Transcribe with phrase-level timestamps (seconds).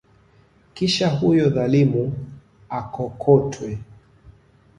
[0.73, 2.13] kisha huyo dhalimu
[2.69, 3.77] akokotwe